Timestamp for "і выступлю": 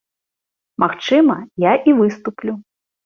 1.93-2.53